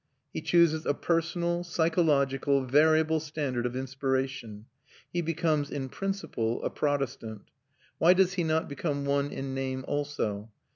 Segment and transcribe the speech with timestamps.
[0.33, 4.65] He chooses a personal, psychological, variable standard of inspiration;
[5.13, 7.43] he becomes, in principle, a Protestant.
[7.99, 10.49] Why does he not become one in name also?